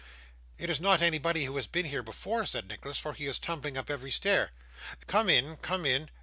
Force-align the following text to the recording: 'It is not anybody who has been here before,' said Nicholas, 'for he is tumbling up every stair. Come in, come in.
'It 0.57 0.67
is 0.67 0.81
not 0.81 0.99
anybody 0.99 1.45
who 1.45 1.55
has 1.57 1.67
been 1.67 1.85
here 1.85 2.01
before,' 2.01 2.43
said 2.47 2.67
Nicholas, 2.67 2.97
'for 2.97 3.13
he 3.13 3.27
is 3.27 3.37
tumbling 3.37 3.77
up 3.77 3.87
every 3.87 4.09
stair. 4.09 4.51
Come 5.05 5.29
in, 5.29 5.57
come 5.57 5.85
in. 5.85 6.09